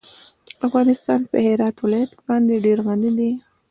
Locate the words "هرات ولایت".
1.45-2.11